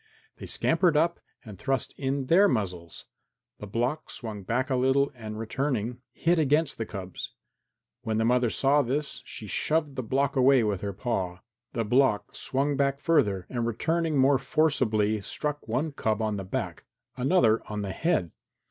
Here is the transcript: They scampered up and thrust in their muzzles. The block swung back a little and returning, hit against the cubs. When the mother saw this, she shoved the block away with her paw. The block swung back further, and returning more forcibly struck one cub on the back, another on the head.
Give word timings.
They 0.37 0.47
scampered 0.47 0.97
up 0.97 1.19
and 1.45 1.59
thrust 1.59 1.93
in 1.95 2.25
their 2.25 2.47
muzzles. 2.47 3.05
The 3.59 3.67
block 3.67 4.09
swung 4.09 4.41
back 4.41 4.71
a 4.71 4.75
little 4.75 5.11
and 5.13 5.37
returning, 5.37 6.01
hit 6.11 6.39
against 6.39 6.79
the 6.79 6.87
cubs. 6.87 7.35
When 8.01 8.17
the 8.17 8.25
mother 8.25 8.49
saw 8.49 8.81
this, 8.81 9.21
she 9.25 9.45
shoved 9.45 9.95
the 9.95 10.01
block 10.01 10.35
away 10.35 10.63
with 10.63 10.81
her 10.81 10.91
paw. 10.91 11.41
The 11.73 11.85
block 11.85 12.35
swung 12.35 12.75
back 12.75 12.99
further, 12.99 13.45
and 13.47 13.67
returning 13.67 14.17
more 14.17 14.39
forcibly 14.39 15.21
struck 15.21 15.67
one 15.67 15.91
cub 15.91 16.19
on 16.19 16.35
the 16.37 16.45
back, 16.45 16.85
another 17.15 17.61
on 17.67 17.83
the 17.83 17.91
head. 17.93 18.31